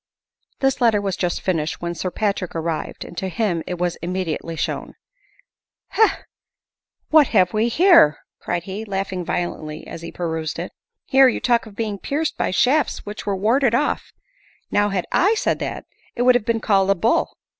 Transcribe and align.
This 0.61 0.81
letter 0.81 0.99
was 0.99 1.15
just 1.15 1.41
finished 1.41 1.79
when 1.79 1.93
Sir 1.93 2.09
Patrick 2.09 2.55
arrived, 2.55 3.05
and 3.05 3.15
to 3.19 3.29
him 3.29 3.61
it 3.67 3.77
was 3.77 3.97
immediately 3.97 4.55
shown." 4.55 4.95
Heh! 5.89 6.23
what 7.11 7.27
have 7.27 7.53
we 7.53 7.67
here?" 7.67 8.17
cried 8.41 8.63
he, 8.63 8.83
laughing 8.83 9.23
violently 9.23 9.85
as 9.85 10.01
he 10.01 10.11
perused 10.11 10.57
it." 10.57 10.71
Here 11.05 11.27
you 11.27 11.37
f 11.37 11.43
talk 11.43 11.67
of 11.67 11.75
being 11.75 11.99
pierced 11.99 12.35
by 12.35 12.49
shafts 12.49 13.05
which 13.05 13.27
were 13.27 13.37
warded 13.37 13.75
off. 13.75 14.11
Now, 14.71 14.89
had 14.89 15.05
I 15.11 15.35
said 15.35 15.59
that, 15.59 15.85
it 16.15 16.23
would 16.23 16.33
have 16.33 16.45
been 16.45 16.61
called 16.61 16.89
a 16.89 16.95
bull. 16.95 17.37